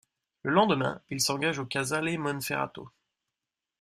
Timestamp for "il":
1.11-1.21